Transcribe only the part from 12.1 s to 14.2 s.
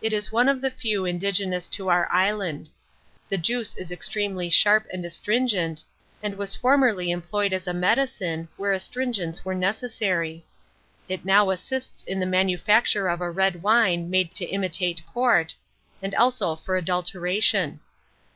the manufacture of a red wine